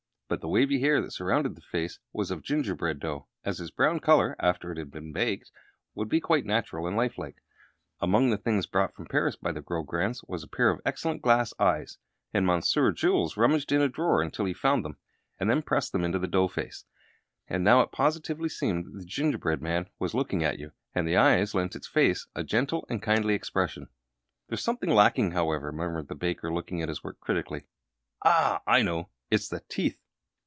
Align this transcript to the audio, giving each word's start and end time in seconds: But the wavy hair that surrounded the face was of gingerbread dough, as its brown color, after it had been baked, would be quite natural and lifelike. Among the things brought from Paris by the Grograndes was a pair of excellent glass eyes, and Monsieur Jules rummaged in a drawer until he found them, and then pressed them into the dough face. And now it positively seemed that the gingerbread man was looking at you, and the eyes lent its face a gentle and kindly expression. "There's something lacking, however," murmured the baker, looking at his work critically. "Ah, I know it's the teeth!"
But 0.33 0.39
the 0.39 0.47
wavy 0.47 0.79
hair 0.79 1.01
that 1.01 1.11
surrounded 1.11 1.55
the 1.55 1.61
face 1.61 1.99
was 2.13 2.31
of 2.31 2.41
gingerbread 2.41 3.01
dough, 3.01 3.27
as 3.43 3.59
its 3.59 3.69
brown 3.69 3.99
color, 3.99 4.37
after 4.39 4.71
it 4.71 4.77
had 4.77 4.89
been 4.89 5.11
baked, 5.11 5.51
would 5.93 6.07
be 6.07 6.21
quite 6.21 6.45
natural 6.45 6.87
and 6.87 6.95
lifelike. 6.95 7.43
Among 7.99 8.29
the 8.29 8.37
things 8.37 8.65
brought 8.65 8.95
from 8.95 9.07
Paris 9.07 9.35
by 9.35 9.51
the 9.51 9.59
Grograndes 9.61 10.23
was 10.29 10.41
a 10.41 10.47
pair 10.47 10.69
of 10.69 10.79
excellent 10.85 11.21
glass 11.21 11.53
eyes, 11.59 11.97
and 12.33 12.47
Monsieur 12.47 12.93
Jules 12.93 13.35
rummaged 13.35 13.73
in 13.73 13.81
a 13.81 13.89
drawer 13.89 14.21
until 14.21 14.45
he 14.45 14.53
found 14.53 14.85
them, 14.85 14.95
and 15.37 15.49
then 15.49 15.61
pressed 15.61 15.91
them 15.91 16.05
into 16.05 16.17
the 16.17 16.29
dough 16.29 16.47
face. 16.47 16.85
And 17.49 17.61
now 17.61 17.81
it 17.81 17.91
positively 17.91 18.47
seemed 18.47 18.85
that 18.85 18.97
the 18.99 19.05
gingerbread 19.05 19.61
man 19.61 19.89
was 19.99 20.13
looking 20.13 20.45
at 20.45 20.57
you, 20.57 20.71
and 20.95 21.05
the 21.05 21.17
eyes 21.17 21.53
lent 21.53 21.75
its 21.75 21.89
face 21.89 22.25
a 22.35 22.45
gentle 22.45 22.85
and 22.89 23.03
kindly 23.03 23.33
expression. 23.33 23.89
"There's 24.47 24.63
something 24.63 24.91
lacking, 24.91 25.31
however," 25.31 25.73
murmured 25.73 26.07
the 26.07 26.15
baker, 26.15 26.53
looking 26.53 26.81
at 26.81 26.87
his 26.87 27.03
work 27.03 27.19
critically. 27.19 27.65
"Ah, 28.23 28.61
I 28.65 28.81
know 28.81 29.09
it's 29.29 29.49
the 29.49 29.59
teeth!" 29.67 29.97